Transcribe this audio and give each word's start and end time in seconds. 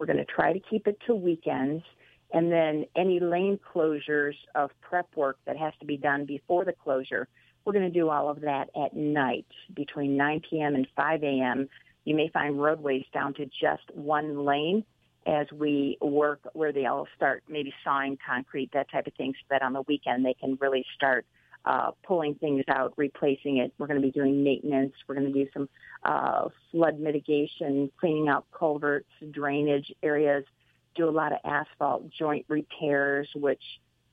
We're 0.00 0.06
going 0.06 0.16
to 0.16 0.24
try 0.24 0.54
to 0.54 0.58
keep 0.58 0.86
it 0.86 0.98
to 1.06 1.14
weekends. 1.14 1.84
And 2.32 2.50
then 2.50 2.86
any 2.96 3.20
lane 3.20 3.60
closures 3.74 4.34
of 4.54 4.70
prep 4.80 5.08
work 5.14 5.36
that 5.46 5.58
has 5.58 5.74
to 5.80 5.86
be 5.86 5.98
done 5.98 6.24
before 6.24 6.64
the 6.64 6.72
closure, 6.72 7.28
we're 7.64 7.74
going 7.74 7.92
to 7.92 7.98
do 7.98 8.08
all 8.08 8.30
of 8.30 8.40
that 8.40 8.70
at 8.74 8.96
night 8.96 9.46
between 9.74 10.16
9 10.16 10.40
p.m. 10.48 10.74
and 10.74 10.86
5 10.96 11.22
a.m. 11.22 11.68
You 12.04 12.14
may 12.14 12.30
find 12.32 12.60
roadways 12.60 13.04
down 13.12 13.34
to 13.34 13.44
just 13.46 13.82
one 13.94 14.46
lane 14.46 14.84
as 15.26 15.46
we 15.52 15.98
work 16.00 16.40
where 16.54 16.72
they 16.72 16.86
all 16.86 17.06
start 17.14 17.42
maybe 17.46 17.74
sawing 17.84 18.16
concrete, 18.26 18.70
that 18.72 18.90
type 18.90 19.06
of 19.06 19.12
thing, 19.14 19.34
so 19.34 19.46
that 19.50 19.60
on 19.60 19.74
the 19.74 19.82
weekend 19.82 20.24
they 20.24 20.34
can 20.34 20.56
really 20.60 20.84
start 20.96 21.26
uh, 21.64 21.90
pulling 22.04 22.34
things 22.36 22.64
out, 22.68 22.94
replacing 22.96 23.58
it. 23.58 23.72
We're 23.78 23.86
going 23.86 24.00
to 24.00 24.06
be 24.06 24.12
doing 24.12 24.42
maintenance. 24.42 24.94
We're 25.06 25.14
going 25.14 25.32
to 25.32 25.44
do 25.44 25.50
some 25.52 25.68
uh, 26.04 26.48
flood 26.70 26.98
mitigation, 26.98 27.90
cleaning 27.98 28.28
out 28.28 28.46
culverts, 28.56 29.10
drainage 29.30 29.92
areas, 30.02 30.44
do 30.94 31.08
a 31.08 31.10
lot 31.10 31.32
of 31.32 31.38
asphalt 31.44 32.10
joint 32.10 32.46
repairs, 32.48 33.28
which 33.34 33.62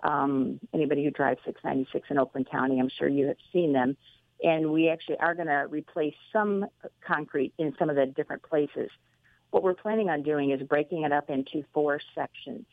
um, 0.03 0.59
anybody 0.73 1.03
who 1.03 1.11
drives 1.11 1.39
696 1.45 2.07
in 2.09 2.17
Oakland 2.17 2.49
County, 2.49 2.79
I'm 2.79 2.89
sure 2.89 3.07
you 3.07 3.27
have 3.27 3.37
seen 3.51 3.73
them. 3.73 3.97
And 4.43 4.71
we 4.71 4.89
actually 4.89 5.17
are 5.17 5.33
going 5.33 5.47
to 5.47 5.65
replace 5.69 6.13
some 6.31 6.67
concrete 7.05 7.53
in 7.57 7.73
some 7.79 7.89
of 7.89 7.95
the 7.95 8.05
different 8.05 8.43
places. 8.43 8.89
What 9.49 9.63
we're 9.63 9.73
planning 9.73 10.09
on 10.09 10.21
doing 10.21 10.51
is 10.51 10.61
breaking 10.61 11.03
it 11.03 11.11
up 11.11 11.29
into 11.29 11.63
four 11.73 11.99
sections. 12.13 12.65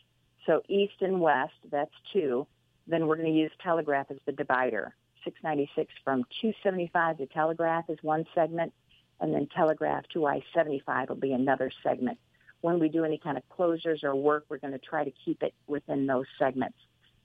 So 0.45 0.61
east 0.67 1.01
and 1.01 1.19
west, 1.19 1.53
that's 1.71 1.93
two. 2.13 2.45
Then 2.87 3.07
we're 3.07 3.17
going 3.17 3.31
to 3.31 3.37
use 3.37 3.51
Telegraph 3.63 4.07
as 4.11 4.17
the 4.25 4.31
divider. 4.31 4.95
696 5.23 5.91
from 6.03 6.23
275 6.41 7.17
to 7.17 7.25
Telegraph 7.27 7.89
is 7.89 7.97
one 8.01 8.25
segment, 8.35 8.73
and 9.19 9.33
then 9.33 9.47
Telegraph 9.55 10.03
to 10.13 10.25
I-75 10.25 11.09
will 11.09 11.15
be 11.15 11.33
another 11.33 11.71
segment. 11.83 12.19
When 12.61 12.79
we 12.79 12.89
do 12.89 13.03
any 13.03 13.17
kind 13.17 13.37
of 13.37 13.43
closures 13.49 14.03
or 14.03 14.15
work, 14.15 14.45
we're 14.49 14.59
going 14.59 14.73
to 14.73 14.79
try 14.79 15.03
to 15.03 15.11
keep 15.23 15.43
it 15.43 15.53
within 15.67 16.05
those 16.07 16.25
segments. 16.37 16.77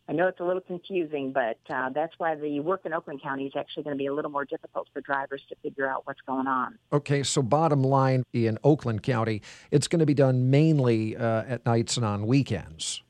I 0.08 0.12
know 0.12 0.26
it's 0.26 0.40
a 0.40 0.44
little 0.44 0.60
confusing, 0.60 1.32
but 1.32 1.58
uh, 1.72 1.90
that's 1.90 2.12
why 2.18 2.34
the 2.34 2.58
work 2.58 2.80
in 2.84 2.92
Oakland 2.92 3.22
County 3.22 3.46
is 3.46 3.52
actually 3.56 3.84
going 3.84 3.96
to 3.96 3.98
be 3.98 4.06
a 4.06 4.12
little 4.12 4.30
more 4.30 4.44
difficult 4.44 4.88
for 4.92 5.00
drivers 5.00 5.40
to 5.50 5.56
figure 5.62 5.88
out 5.88 6.04
what's 6.04 6.20
going 6.22 6.48
on. 6.48 6.76
Okay, 6.92 7.22
so 7.22 7.42
bottom 7.42 7.84
line 7.84 8.24
in 8.32 8.58
Oakland 8.64 9.04
County, 9.04 9.40
it's 9.70 9.86
going 9.86 10.00
to 10.00 10.06
be 10.06 10.14
done 10.14 10.50
mainly 10.50 11.16
uh, 11.16 11.44
at 11.46 11.64
nights 11.64 11.96
and 11.96 12.04
on 12.04 12.26
weekends. 12.26 13.02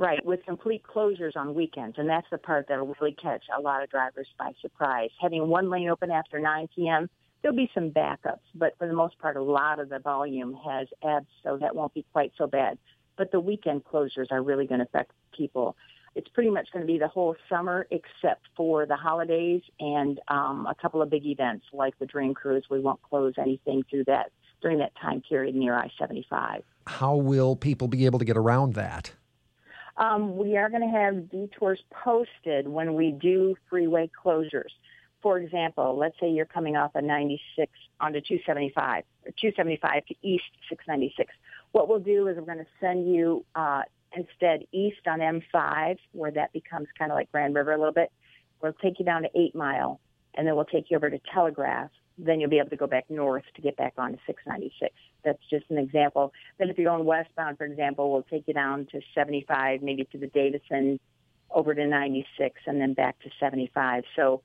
Right, 0.00 0.24
with 0.24 0.42
complete 0.46 0.82
closures 0.82 1.36
on 1.36 1.54
weekends, 1.54 1.98
and 1.98 2.08
that's 2.08 2.26
the 2.30 2.38
part 2.38 2.68
that'll 2.68 2.96
really 2.98 3.14
catch 3.22 3.42
a 3.54 3.60
lot 3.60 3.82
of 3.82 3.90
drivers 3.90 4.28
by 4.38 4.52
surprise. 4.62 5.10
Having 5.20 5.46
one 5.48 5.68
lane 5.68 5.90
open 5.90 6.10
after 6.10 6.38
9 6.38 6.68
p.m., 6.74 7.10
there'll 7.42 7.54
be 7.54 7.70
some 7.74 7.90
backups, 7.90 8.40
but 8.54 8.72
for 8.78 8.88
the 8.88 8.94
most 8.94 9.18
part, 9.18 9.36
a 9.36 9.42
lot 9.42 9.78
of 9.78 9.90
the 9.90 9.98
volume 9.98 10.56
has 10.66 10.88
ebbed, 11.02 11.26
so 11.42 11.58
that 11.58 11.76
won't 11.76 11.92
be 11.92 12.06
quite 12.14 12.32
so 12.38 12.46
bad. 12.46 12.78
But 13.18 13.30
the 13.30 13.40
weekend 13.40 13.84
closures 13.84 14.28
are 14.30 14.42
really 14.42 14.66
going 14.66 14.78
to 14.78 14.86
affect 14.86 15.12
people 15.36 15.76
it's 16.14 16.28
pretty 16.28 16.50
much 16.50 16.68
going 16.72 16.84
to 16.84 16.92
be 16.92 16.98
the 16.98 17.08
whole 17.08 17.36
summer 17.48 17.86
except 17.90 18.46
for 18.56 18.84
the 18.86 18.96
holidays 18.96 19.62
and 19.78 20.18
um, 20.28 20.66
a 20.66 20.74
couple 20.74 21.00
of 21.00 21.10
big 21.10 21.24
events 21.24 21.66
like 21.72 21.96
the 21.98 22.06
Dream 22.06 22.34
Cruise. 22.34 22.64
We 22.70 22.80
won't 22.80 23.00
close 23.02 23.34
anything 23.38 23.84
through 23.88 24.04
that 24.04 24.32
during 24.60 24.78
that 24.78 24.92
time 25.00 25.22
period 25.28 25.54
near 25.54 25.74
I-75. 25.76 26.62
How 26.86 27.14
will 27.14 27.54
people 27.54 27.86
be 27.86 28.06
able 28.06 28.18
to 28.18 28.24
get 28.24 28.36
around 28.36 28.74
that? 28.74 29.12
Um, 30.00 30.38
we 30.38 30.56
are 30.56 30.70
going 30.70 30.80
to 30.80 30.98
have 30.98 31.30
detours 31.30 31.78
posted 31.90 32.66
when 32.66 32.94
we 32.94 33.12
do 33.12 33.54
freeway 33.68 34.10
closures. 34.24 34.70
For 35.22 35.38
example, 35.38 35.98
let's 35.98 36.18
say 36.18 36.30
you're 36.30 36.46
coming 36.46 36.74
off 36.74 36.92
a 36.94 37.02
96 37.02 37.70
onto 38.00 38.22
275 38.22 39.04
or 39.26 39.32
275 39.32 40.06
to 40.06 40.14
East 40.22 40.44
696. 40.70 41.34
What 41.72 41.88
we'll 41.88 41.98
do 41.98 42.26
is 42.28 42.38
we're 42.38 42.46
going 42.46 42.64
to 42.64 42.66
send 42.80 43.14
you 43.14 43.44
uh, 43.54 43.82
instead 44.16 44.64
east 44.72 45.06
on 45.06 45.18
M5, 45.18 45.98
where 46.12 46.30
that 46.30 46.54
becomes 46.54 46.88
kind 46.98 47.12
of 47.12 47.16
like 47.16 47.30
Grand 47.30 47.54
River 47.54 47.72
a 47.72 47.78
little 47.78 47.92
bit. 47.92 48.10
We'll 48.62 48.72
take 48.72 48.98
you 48.98 49.04
down 49.04 49.22
to 49.22 49.28
8 49.38 49.54
Mile, 49.54 50.00
and 50.34 50.46
then 50.46 50.56
we'll 50.56 50.64
take 50.64 50.90
you 50.90 50.96
over 50.96 51.10
to 51.10 51.20
Telegraph. 51.32 51.90
Then 52.18 52.40
you'll 52.40 52.50
be 52.50 52.58
able 52.58 52.70
to 52.70 52.76
go 52.76 52.86
back 52.86 53.06
north 53.08 53.44
to 53.56 53.62
get 53.62 53.76
back 53.76 53.94
onto 53.96 54.18
696. 54.26 54.94
That's 55.24 55.38
just 55.48 55.64
an 55.70 55.78
example. 55.78 56.32
Then 56.58 56.68
if 56.68 56.78
you're 56.78 56.90
going 56.90 57.04
westbound, 57.06 57.58
for 57.58 57.64
example, 57.64 58.12
we'll 58.12 58.22
take 58.22 58.44
you 58.46 58.54
down 58.54 58.86
to 58.92 59.00
75, 59.14 59.82
maybe 59.82 60.04
to 60.12 60.18
the 60.18 60.26
Davison, 60.26 61.00
over 61.50 61.74
to 61.74 61.86
96, 61.86 62.60
and 62.66 62.80
then 62.80 62.94
back 62.94 63.18
to 63.20 63.30
75. 63.40 64.04
So 64.16 64.42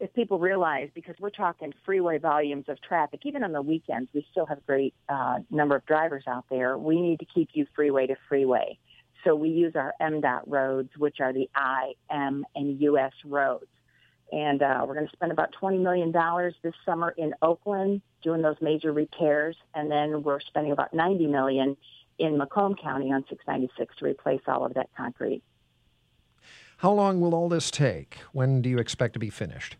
if 0.00 0.12
people 0.12 0.38
realize, 0.38 0.90
because 0.94 1.14
we're 1.18 1.30
talking 1.30 1.72
freeway 1.84 2.18
volumes 2.18 2.66
of 2.68 2.80
traffic, 2.82 3.20
even 3.24 3.42
on 3.42 3.52
the 3.52 3.62
weekends, 3.62 4.10
we 4.12 4.26
still 4.30 4.46
have 4.46 4.58
a 4.58 4.62
great 4.62 4.94
uh, 5.08 5.38
number 5.50 5.76
of 5.76 5.86
drivers 5.86 6.24
out 6.26 6.44
there. 6.50 6.76
We 6.76 7.00
need 7.00 7.20
to 7.20 7.26
keep 7.26 7.50
you 7.54 7.66
freeway 7.74 8.06
to 8.08 8.16
freeway. 8.28 8.78
So 9.24 9.34
we 9.34 9.48
use 9.48 9.74
our 9.74 9.94
MDOT 10.00 10.42
roads, 10.46 10.90
which 10.98 11.20
are 11.20 11.32
the 11.32 11.48
I, 11.54 11.92
M, 12.10 12.44
and 12.54 12.80
US 12.82 13.12
roads. 13.24 13.66
And 14.32 14.62
uh, 14.62 14.84
we're 14.86 14.94
going 14.94 15.06
to 15.06 15.12
spend 15.12 15.32
about 15.32 15.54
$20 15.60 15.80
million 15.80 16.12
this 16.62 16.74
summer 16.84 17.14
in 17.16 17.34
Oakland 17.42 18.02
doing 18.22 18.42
those 18.42 18.56
major 18.60 18.92
repairs. 18.92 19.56
And 19.74 19.90
then 19.90 20.22
we're 20.22 20.40
spending 20.40 20.72
about 20.72 20.92
90 20.92 21.26
million 21.26 21.76
in 22.18 22.38
Macomb 22.38 22.74
County 22.74 23.12
on 23.12 23.24
696 23.28 23.96
to 23.98 24.04
replace 24.04 24.40
all 24.46 24.64
of 24.64 24.74
that 24.74 24.88
concrete. 24.96 25.42
How 26.78 26.92
long 26.92 27.20
will 27.20 27.34
all 27.34 27.48
this 27.48 27.70
take? 27.70 28.18
When 28.32 28.60
do 28.60 28.68
you 28.68 28.78
expect 28.78 29.12
to 29.14 29.18
be 29.18 29.30
finished? 29.30 29.76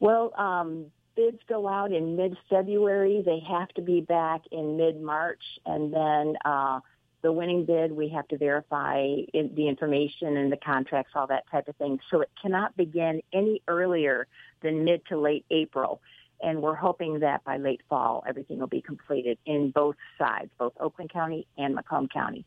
Well, 0.00 0.32
um, 0.36 0.86
bids 1.14 1.38
go 1.48 1.68
out 1.68 1.92
in 1.92 2.16
mid-February. 2.16 3.22
They 3.24 3.40
have 3.48 3.68
to 3.70 3.82
be 3.82 4.00
back 4.00 4.42
in 4.50 4.76
mid-March. 4.76 5.42
And 5.66 5.92
then 5.92 6.36
uh, 6.44 6.80
the 7.22 7.32
winning 7.32 7.64
bid, 7.64 7.92
we 7.92 8.08
have 8.08 8.26
to 8.28 8.36
verify 8.36 8.96
the 9.32 9.68
information 9.68 10.36
and 10.36 10.52
the 10.52 10.56
contracts, 10.56 11.12
all 11.14 11.28
that 11.28 11.44
type 11.50 11.68
of 11.68 11.76
thing. 11.76 12.00
So 12.10 12.20
it 12.20 12.30
cannot 12.40 12.76
begin 12.76 13.22
any 13.32 13.62
earlier 13.68 14.26
than 14.62 14.84
mid 14.84 15.06
to 15.06 15.18
late 15.18 15.44
April. 15.50 16.00
And 16.42 16.60
we're 16.60 16.74
hoping 16.74 17.20
that 17.20 17.44
by 17.44 17.58
late 17.58 17.82
fall, 17.88 18.24
everything 18.26 18.58
will 18.58 18.66
be 18.66 18.82
completed 18.82 19.38
in 19.46 19.70
both 19.70 19.94
sides, 20.18 20.50
both 20.58 20.72
Oakland 20.80 21.12
County 21.12 21.46
and 21.56 21.74
Macomb 21.74 22.08
County. 22.08 22.44